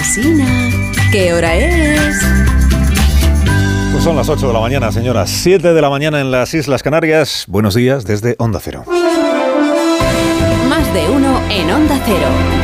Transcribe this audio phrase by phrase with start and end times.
[0.00, 0.46] Alsina,
[1.12, 2.16] ¿qué hora es?
[3.92, 5.28] Pues son las 8 de la mañana, señoras.
[5.28, 7.44] 7 de la mañana en las Islas Canarias.
[7.48, 8.86] Buenos días desde Onda Cero.
[10.70, 12.59] Más de uno en Onda Cero.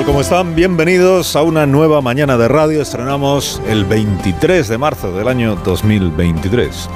[0.00, 0.06] Tal?
[0.06, 0.54] ¿Cómo están?
[0.54, 2.82] Bienvenidos a una nueva mañana de radio.
[2.82, 6.88] Estrenamos el 23 de marzo del año 2023.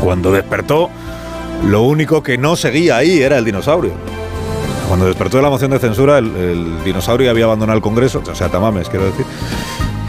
[0.00, 0.90] Cuando despertó,
[1.66, 3.92] lo único que no seguía ahí era el dinosaurio.
[4.88, 8.34] Cuando despertó de la moción de censura, el, el dinosaurio había abandonado el Congreso, o
[8.34, 9.26] sea, tamames, quiero decir.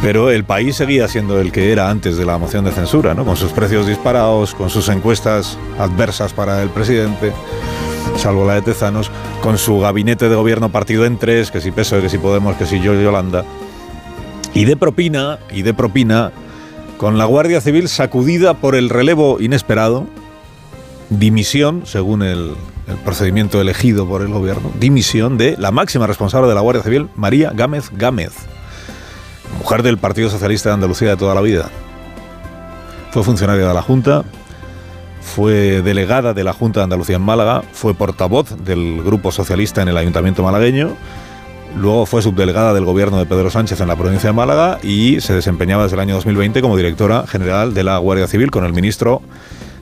[0.01, 3.25] Pero el país seguía siendo el que era antes de la moción de censura, ¿no?
[3.25, 7.33] Con sus precios disparados, con sus encuestas adversas para el presidente,
[8.25, 9.11] salvo la de Tezanos,
[9.43, 12.65] con su gabinete de gobierno partido en tres, que si PSOE, que si Podemos, que
[12.65, 13.45] si yo, Yolanda.
[14.55, 16.31] Y de propina, y de propina,
[16.97, 20.07] con la Guardia Civil sacudida por el relevo inesperado,
[21.11, 22.55] dimisión, según el,
[22.87, 27.09] el procedimiento elegido por el gobierno, dimisión de la máxima responsable de la Guardia Civil,
[27.15, 28.33] María Gámez Gámez,
[29.59, 31.69] mujer del Partido Socialista de Andalucía de toda la vida.
[33.11, 34.25] Fue funcionaria de la Junta,
[35.25, 39.89] fue delegada de la Junta de Andalucía en Málaga, fue portavoz del Grupo Socialista en
[39.89, 40.95] el Ayuntamiento malagueño,
[41.75, 45.33] luego fue subdelegada del gobierno de Pedro Sánchez en la provincia de Málaga y se
[45.33, 49.21] desempeñaba desde el año 2020 como directora general de la Guardia Civil con el ministro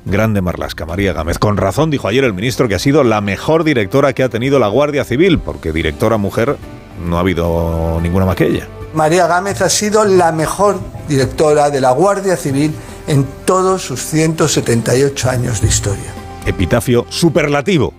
[0.06, 1.38] Grande Marlasca, María Gámez.
[1.38, 4.60] Con razón dijo ayer el ministro que ha sido la mejor directora que ha tenido
[4.60, 6.58] la Guardia Civil, porque directora mujer
[7.06, 8.68] no ha habido ninguna más que ella.
[8.94, 12.74] María Gámez ha sido la mejor directora de la Guardia Civil
[13.08, 16.14] en todos sus 178 años de historia.
[16.46, 17.94] Epitafio superlativo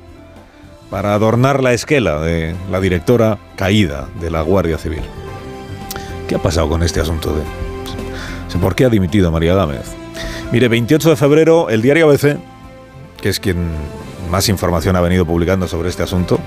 [0.91, 5.03] para adornar la esquela de la directora caída de la Guardia Civil.
[6.29, 7.43] ¿Qué ha pasado con este asunto de
[8.61, 9.85] por qué ha dimitido María Gámez?
[10.53, 12.39] Mire, 28 de febrero, el diario ABC,
[13.20, 13.57] que es quien
[14.31, 16.39] más información ha venido publicando sobre este asunto,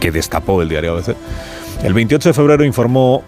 [0.00, 1.16] que destapó el diario ABC,
[1.82, 3.24] el 28 de febrero informó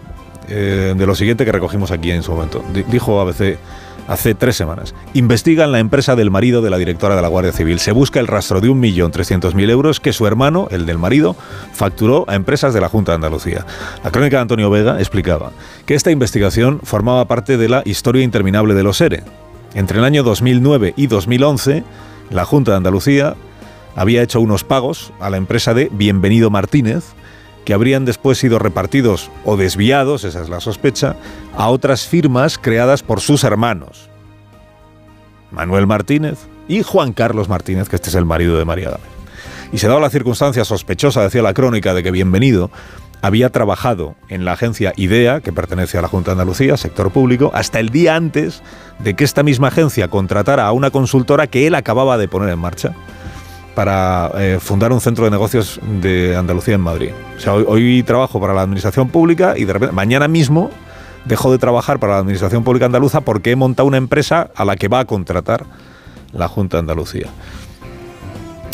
[0.47, 2.63] eh, de lo siguiente que recogimos aquí en su momento.
[2.89, 3.57] Dijo ABC
[4.07, 4.93] hace tres semanas.
[5.13, 7.79] Investigan la empresa del marido de la directora de la Guardia Civil.
[7.79, 11.35] Se busca el rastro de 1.300.000 euros que su hermano, el del marido,
[11.73, 13.65] facturó a empresas de la Junta de Andalucía.
[14.03, 15.51] La crónica de Antonio Vega explicaba
[15.85, 19.23] que esta investigación formaba parte de la historia interminable de los ERE.
[19.73, 21.83] Entre el año 2009 y 2011,
[22.29, 23.35] la Junta de Andalucía
[23.95, 27.13] había hecho unos pagos a la empresa de Bienvenido Martínez,
[27.65, 31.15] que habrían después sido repartidos o desviados, esa es la sospecha,
[31.55, 34.09] a otras firmas creadas por sus hermanos.
[35.51, 39.07] Manuel Martínez y Juan Carlos Martínez, que este es el marido de María Gámez.
[39.71, 42.71] Y se daba la circunstancia sospechosa, decía la crónica, de que Bienvenido
[43.21, 47.51] había trabajado en la agencia IDEA, que pertenece a la Junta de Andalucía, sector público,
[47.53, 48.63] hasta el día antes
[48.99, 52.59] de que esta misma agencia contratara a una consultora que él acababa de poner en
[52.59, 52.95] marcha
[53.75, 57.11] para eh, fundar un centro de negocios de Andalucía en Madrid.
[57.37, 60.69] O sea, hoy, hoy, trabajo para la administración pública y de repente, mañana mismo
[61.25, 64.75] dejo de trabajar para la administración pública andaluza porque he montado una empresa a la
[64.75, 65.65] que va a contratar
[66.33, 67.27] la Junta de Andalucía.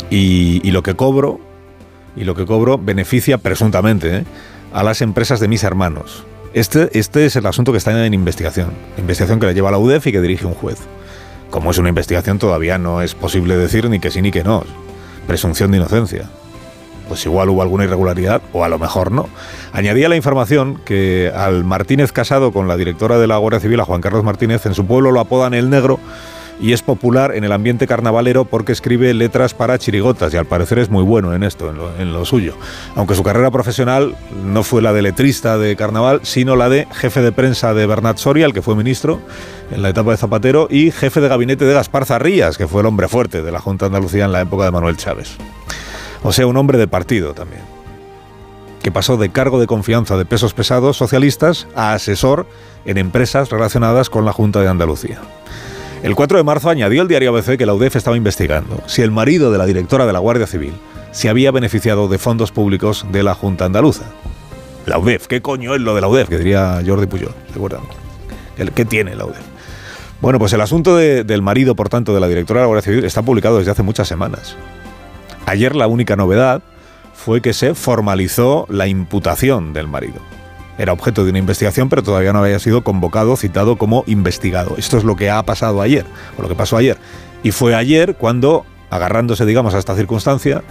[0.10, 1.40] Y, y lo que cobro,
[2.16, 4.24] y lo que cobro beneficia presuntamente ¿eh?
[4.74, 6.26] a las empresas de mis hermanos.
[6.54, 8.72] Este, este es el asunto que está en investigación.
[8.98, 10.80] Investigación que la lleva la UDEF y que dirige un juez.
[11.52, 14.64] Como es una investigación, todavía no es posible decir ni que sí ni que no.
[15.28, 16.30] Presunción de inocencia.
[17.08, 19.30] Pues igual hubo alguna irregularidad o a lo mejor no.
[19.72, 23.86] Añadía la información que al Martínez casado con la directora de la Guardia Civil, a
[23.86, 26.00] Juan Carlos Martínez, en su pueblo lo apodan el negro
[26.60, 30.80] y es popular en el ambiente carnavalero porque escribe letras para chirigotas y al parecer
[30.80, 32.56] es muy bueno en esto, en lo, suyo.
[32.96, 37.22] Aunque su carrera profesional no fue la de letrista de carnaval, sino la de jefe
[37.22, 39.20] de prensa de Bernat Soria, el que fue ministro
[39.72, 42.88] en la etapa de Zapatero, y jefe de gabinete de Gaspar Zarrías, que fue el
[42.88, 45.36] hombre fuerte de la Junta de Andalucía en la época de Manuel Chávez.
[46.24, 47.62] O sea, un hombre de partido también.
[48.82, 52.48] Que pasó de cargo de confianza de pesos pesados socialistas a asesor
[52.86, 55.20] en empresas relacionadas con la Junta de Andalucía.
[56.04, 59.10] El 4 de marzo añadió el diario ABC que la UDEF estaba investigando si el
[59.10, 60.74] marido de la directora de la Guardia Civil
[61.12, 64.04] se había beneficiado de fondos públicos de la Junta Andaluza.
[64.86, 66.30] La UDEF, ¿qué coño es lo de la UDEF?
[66.30, 67.82] Que diría Jordi Puyol, ¿recuerdan?
[68.76, 69.42] ¿Qué tiene la UDEF?
[70.22, 72.84] Bueno, pues el asunto de, del marido, por tanto, de la directora de la Guardia
[72.84, 74.56] Civil está publicado desde hace muchas semanas.
[75.48, 76.62] Ayer la única novedad
[77.14, 80.37] fue que se formalizó la imputación del marido
[80.78, 84.76] era objeto de una investigación, pero todavía no había sido convocado, citado como investigado.
[84.78, 86.06] Esto es lo que ha pasado ayer,
[86.38, 86.98] o lo que pasó ayer.
[87.44, 90.64] Y fue ayer cuando, agarrándose, digamos, a esta circunstancia,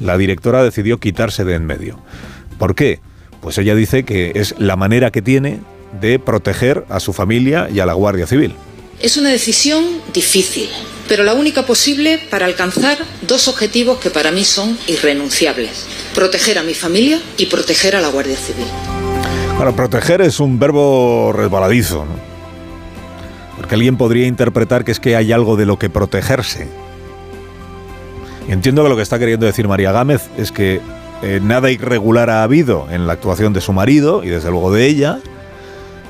[0.00, 1.98] la directora decidió quitarse de en medio.
[2.58, 3.00] ¿Por qué?
[3.40, 5.60] Pues ella dice que es la manera que tiene
[6.00, 8.54] de proteger a su familia y a la Guardia Civil.
[9.00, 10.68] Es una decisión difícil,
[11.08, 15.86] pero la única posible para alcanzar dos objetivos que para mí son irrenunciables.
[16.14, 18.66] Proteger a mi familia y proteger a la Guardia Civil.
[19.60, 22.12] Bueno, proteger es un verbo resbaladizo, ¿no?
[23.58, 26.66] Porque alguien podría interpretar que es que hay algo de lo que protegerse.
[28.48, 30.80] Entiendo que lo que está queriendo decir María Gámez es que
[31.20, 34.86] eh, nada irregular ha habido en la actuación de su marido y desde luego de
[34.86, 35.18] ella,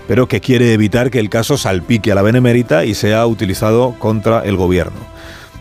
[0.07, 4.45] pero que quiere evitar que el caso salpique a la benemérita y sea utilizado contra
[4.45, 5.01] el gobierno.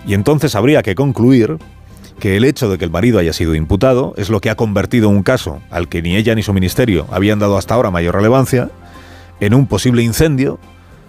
[0.06, 1.58] Y entonces habría que concluir
[2.20, 5.10] que el hecho de que el marido haya sido imputado es lo que ha convertido
[5.10, 8.70] un caso al que ni ella ni su ministerio habían dado hasta ahora mayor relevancia
[9.40, 10.60] en un posible incendio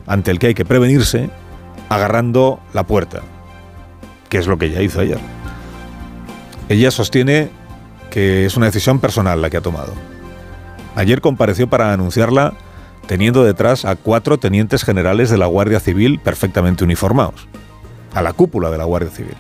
[0.06, 1.30] ante el que hay que prevenirse
[1.88, 3.22] agarrando la puerta,
[4.28, 5.18] que es lo que ella hizo ayer.
[6.68, 7.50] Ella sostiene
[8.10, 9.92] que es una decisión personal la que ha tomado.
[10.94, 12.54] Ayer compareció para anunciarla
[13.06, 17.48] teniendo detrás a cuatro tenientes generales de la Guardia Civil perfectamente uniformados,
[18.14, 19.36] a la cúpula de la Guardia Civil.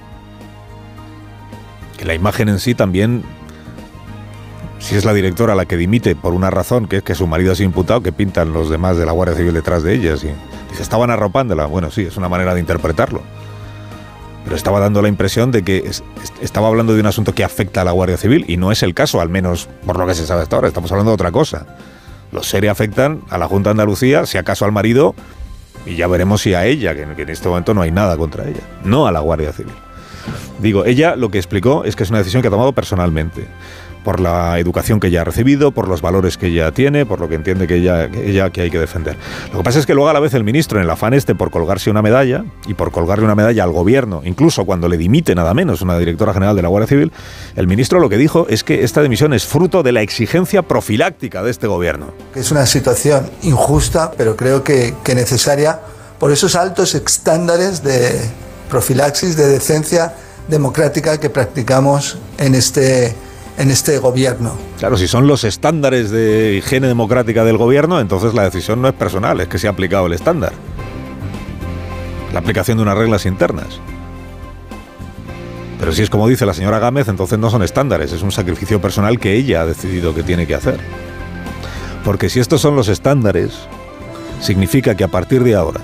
[2.00, 3.22] Que la imagen en sí también,
[4.78, 7.52] si es la directora la que dimite por una razón, que es que su marido
[7.52, 10.08] ha sido imputado, que pintan los demás de la Guardia Civil detrás de ella.
[10.08, 10.34] Y dice,
[10.80, 11.66] estaban arropándola.
[11.66, 13.20] Bueno, sí, es una manera de interpretarlo
[14.44, 15.90] pero estaba dando la impresión de que
[16.40, 18.94] estaba hablando de un asunto que afecta a la Guardia Civil y no es el
[18.94, 20.68] caso, al menos por lo que se sabe hasta ahora.
[20.68, 21.66] Estamos hablando de otra cosa.
[22.32, 25.14] Los SERE afectan a la Junta de Andalucía, si acaso al marido,
[25.84, 28.62] y ya veremos si a ella, que en este momento no hay nada contra ella,
[28.82, 29.74] no a la Guardia Civil.
[30.60, 33.46] Digo, ella lo que explicó es que es una decisión que ha tomado personalmente
[34.04, 37.28] por la educación que ella ha recibido, por los valores que ella tiene, por lo
[37.28, 39.16] que entiende que ella, ella que hay que defender.
[39.52, 41.34] Lo que pasa es que luego a la vez el ministro, en el afán este
[41.34, 45.34] por colgarse una medalla y por colgarle una medalla al gobierno, incluso cuando le dimite
[45.34, 47.12] nada menos una directora general de la Guardia Civil,
[47.56, 51.42] el ministro lo que dijo es que esta dimisión es fruto de la exigencia profiláctica
[51.42, 52.06] de este gobierno.
[52.34, 55.80] Es una situación injusta, pero creo que, que necesaria
[56.18, 58.20] por esos altos estándares de
[58.70, 60.14] profilaxis, de decencia
[60.48, 63.14] democrática que practicamos en este
[63.58, 64.54] en este gobierno.
[64.78, 68.94] Claro, si son los estándares de higiene democrática del gobierno, entonces la decisión no es
[68.94, 70.52] personal, es que se ha aplicado el estándar.
[72.32, 73.80] La aplicación de unas reglas internas.
[75.78, 78.80] Pero si es como dice la señora Gámez, entonces no son estándares, es un sacrificio
[78.80, 80.78] personal que ella ha decidido que tiene que hacer.
[82.04, 83.52] Porque si estos son los estándares,
[84.40, 85.80] significa que a partir de ahora,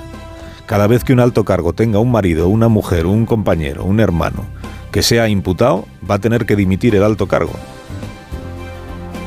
[0.66, 4.44] cada vez que un alto cargo tenga un marido, una mujer, un compañero, un hermano,
[4.90, 7.52] que sea imputado, va a tener que dimitir el alto cargo.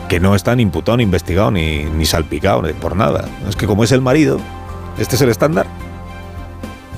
[0.10, 3.30] Que no está ni imputado, ni investigado, ni, ni salpicado, ni por nada.
[3.48, 4.38] Es que como es el marido,
[4.98, 5.66] este es el estándar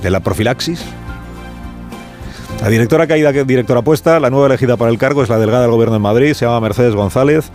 [0.02, 0.84] de la profilaxis.
[2.60, 5.72] La directora caída, directora puesta, la nueva elegida para el cargo es la delegada del
[5.72, 7.50] Gobierno de Madrid, se llama Mercedes González.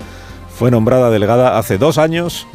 [0.58, 2.48] Fue nombrada delegada hace dos años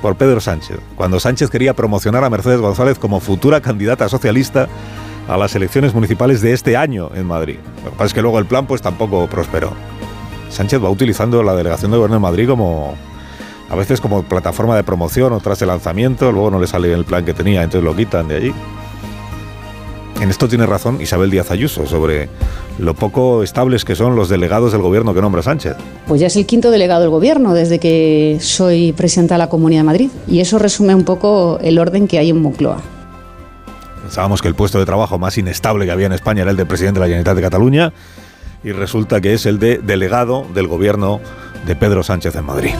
[0.00, 4.68] por Pedro Sánchez, cuando Sánchez quería promocionar a Mercedes González como futura candidata socialista
[5.28, 7.58] a las elecciones municipales de este año en Madrid.
[7.84, 9.72] Lo que pasa es que luego el plan pues tampoco prosperó.
[10.50, 12.94] Sánchez va utilizando la delegación de gobierno en Madrid como
[13.70, 17.04] a veces como plataforma de promoción o tras el lanzamiento, luego no le sale el
[17.04, 18.54] plan que tenía, entonces lo quitan de allí.
[20.20, 22.28] En esto tiene razón Isabel Díaz Ayuso sobre
[22.78, 25.76] lo poco estables que son los delegados del gobierno que nombra Sánchez.
[26.08, 29.80] Pues ya es el quinto delegado del gobierno desde que soy presidenta de la Comunidad
[29.80, 32.80] de Madrid y eso resume un poco el orden que hay en Moncloa.
[34.02, 36.66] Pensábamos que el puesto de trabajo más inestable que había en España era el de
[36.66, 37.92] presidente de la Generalitat de Cataluña
[38.64, 41.20] y resulta que es el de delegado del gobierno
[41.64, 42.74] de Pedro Sánchez en Madrid.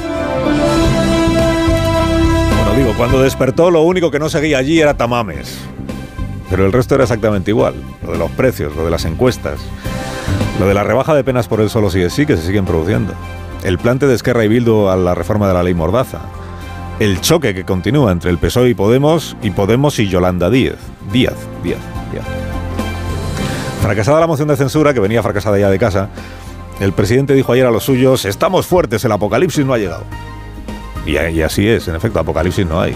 [2.56, 5.56] Bueno, digo, cuando despertó lo único que no seguía allí era Tamames.
[6.50, 7.74] Pero el resto era exactamente igual.
[8.04, 9.60] Lo de los precios, lo de las encuestas,
[10.58, 12.64] lo de la rebaja de penas por el solo sí es sí que se siguen
[12.64, 13.14] produciendo.
[13.64, 16.20] El plante de Esquerra y Bildu a la reforma de la ley Mordaza
[17.00, 20.78] el choque que continúa entre el PSOE y Podemos y Podemos y Yolanda Díaz.
[21.12, 21.80] Díaz, Díaz,
[22.12, 22.24] Díaz.
[23.82, 26.08] Fracasada la moción de censura, que venía fracasada ya de casa,
[26.80, 30.04] el presidente dijo ayer a los suyos, estamos fuertes, el apocalipsis no ha llegado.
[31.06, 32.94] Y así es, en efecto, apocalipsis no hay.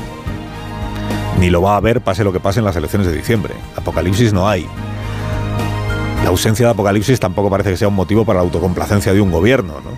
[1.42, 3.52] Ni lo va a haber pase lo que pase en las elecciones de diciembre.
[3.74, 4.64] Apocalipsis no hay.
[6.22, 9.32] La ausencia de apocalipsis tampoco parece que sea un motivo para la autocomplacencia de un
[9.32, 9.90] gobierno, ¿no?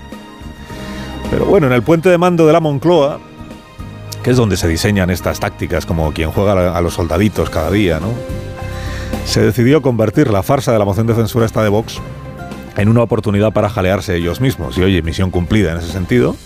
[1.31, 3.19] Pero bueno, en el puente de mando de la Moncloa,
[4.23, 8.01] que es donde se diseñan estas tácticas, como quien juega a los soldaditos cada día,
[8.01, 8.09] ¿no?
[9.27, 12.01] Se decidió convertir la farsa de la moción de censura esta de Vox
[12.79, 14.79] en una oportunidad para jalearse ellos mismos.
[14.79, 16.37] Y oye, misión cumplida en ese sentido,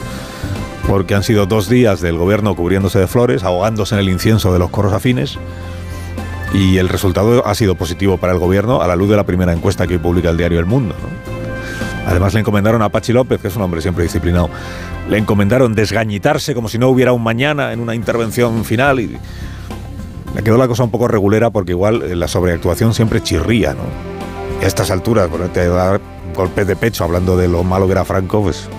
[0.88, 4.58] porque han sido dos días del gobierno cubriéndose de flores, ahogándose en el incienso de
[4.58, 5.38] los coros afines,
[6.54, 9.52] y el resultado ha sido positivo para el gobierno a la luz de la primera
[9.52, 10.94] encuesta que publica el diario El Mundo.
[12.06, 14.48] Además le encomendaron a Pachi López, que es un hombre siempre disciplinado,
[15.10, 19.18] le encomendaron desgañitar,se como si no hubiera un mañana en una intervención final y
[20.34, 23.82] le quedó la cosa un poco regulera porque igual eh, la sobreactuación siempre chirría, ¿no?
[24.62, 26.00] Y a estas alturas, ponerte a dar
[26.34, 28.70] golpes de pecho hablando de lo malo que era Franco, pues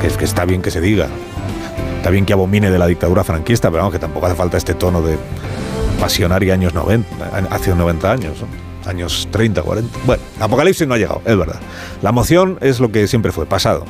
[0.00, 1.08] que que está bien que se diga.
[1.98, 4.74] Está bien que abomine de la dictadura franquista, pero vamos, que tampoco hace falta este
[4.74, 5.16] tono de
[5.98, 7.08] pasionaria años 90,
[7.50, 8.36] hace 90 años,
[8.86, 9.98] años 30, 40.
[10.06, 11.60] Bueno, Apocalipsis no ha llegado, es verdad.
[12.00, 13.84] La moción es lo que siempre fue, pasado.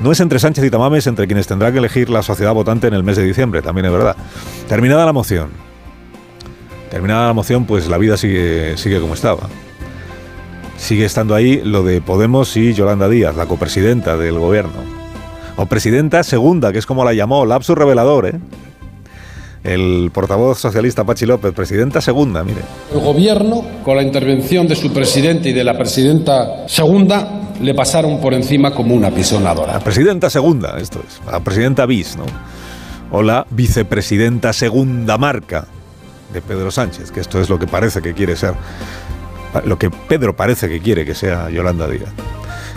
[0.00, 2.94] No es entre Sánchez y Tamames entre quienes tendrá que elegir la sociedad votante en
[2.94, 4.16] el mes de diciembre, también es verdad.
[4.68, 5.50] Terminada la moción.
[6.88, 9.48] Terminada la moción, pues la vida sigue, sigue como estaba.
[10.78, 14.99] Sigue estando ahí lo de Podemos y Yolanda Díaz, la copresidenta del gobierno
[15.60, 18.40] o presidenta segunda, que es como la llamó, lapsus revelador, ¿eh?
[19.62, 22.62] El portavoz socialista Pachi López, presidenta segunda, mire.
[22.94, 28.22] El gobierno, con la intervención de su presidente y de la presidenta segunda, le pasaron
[28.22, 29.74] por encima como una pisonadora.
[29.74, 32.24] La presidenta segunda, esto es, la presidenta bis, ¿no?
[33.10, 35.66] O la vicepresidenta segunda marca
[36.32, 38.54] de Pedro Sánchez, que esto es lo que parece que quiere ser,
[39.66, 42.08] lo que Pedro parece que quiere que sea Yolanda Díaz.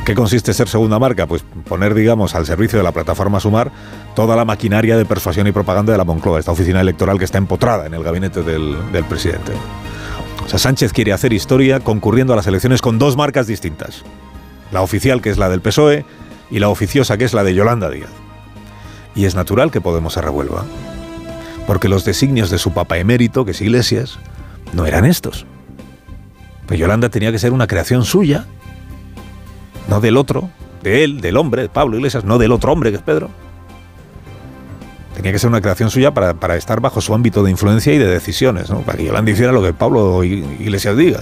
[0.05, 1.27] ¿Qué consiste ser segunda marca?
[1.27, 3.71] Pues poner, digamos, al servicio de la plataforma Sumar
[4.15, 7.37] toda la maquinaria de persuasión y propaganda de la Moncloa, esta oficina electoral que está
[7.37, 8.75] empotrada en el gabinete del,
[9.07, 9.53] presidente.
[10.45, 14.03] O sea, Sánchez quiere hacer historia concurriendo a las elecciones con dos marcas distintas.
[14.73, 16.05] La oficial, que es la del PSOE,
[16.51, 18.11] y la oficiosa, que es la de Yolanda Díaz.
[19.15, 20.65] Y es natural que Podemos se revuelva,
[21.65, 24.19] porque los designios de su papa emérito, que es Iglesias,
[24.73, 25.45] no eran estos.
[26.67, 28.45] Pues Yolanda tenía que ser una creación suya
[29.87, 30.49] no del otro,
[30.81, 33.29] de él, del hombre, de Pablo Iglesias, no del otro hombre que es Pedro.
[35.15, 38.07] Tenía que ser una creación suya para, estar bajo su ámbito de influencia y de
[38.07, 38.79] decisiones, ¿no?
[38.79, 41.21] para que Yolanda hiciera lo que Pablo Iglesias diga.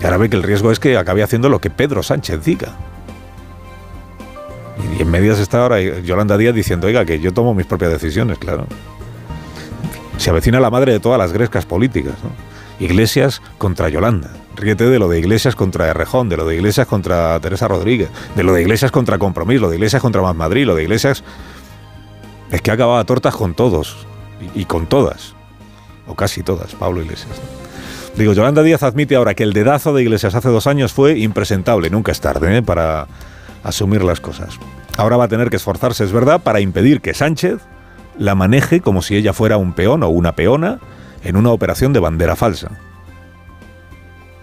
[0.00, 2.74] Y ahora ve que el riesgo es que acabe haciendo lo que Pedro Sánchez diga.
[4.96, 8.38] Y en medias está ahora Yolanda Díaz diciendo, oiga, que yo tomo mis propias decisiones,
[8.38, 8.66] claro.
[10.18, 12.30] Se avecina la madre de todas las grescas políticas, ¿no?
[12.84, 14.30] Iglesias contra Yolanda.
[14.56, 18.42] Ríete de lo de Iglesias contra Errejón, de lo de Iglesias contra Teresa Rodríguez, de
[18.44, 21.24] lo de Iglesias contra Compromís, lo de Iglesias contra Más Madrid, lo de Iglesias...
[22.50, 24.06] Es que acababa tortas con todos
[24.54, 25.34] y, con todas,
[26.06, 27.32] o casi todas, Pablo Iglesias.
[28.16, 31.90] Digo, Yolanda Díaz admite ahora que el dedazo de Iglesias hace dos años fue impresentable,
[31.90, 32.62] nunca es tarde ¿eh?
[32.62, 33.08] para
[33.64, 34.60] asumir las cosas.
[34.96, 37.60] Ahora va a tener que esforzarse, es verdad, para impedir que Sánchez
[38.18, 40.78] la maneje como si ella fuera un peón o una peona
[41.24, 42.70] en una operación de bandera falsa.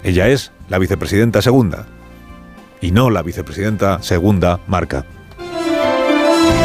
[0.03, 1.86] Ella es la vicepresidenta segunda
[2.81, 5.05] y no la vicepresidenta segunda marca.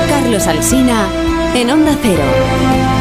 [0.09, 1.07] Carlos Alsina
[1.55, 2.96] en Onda Cero.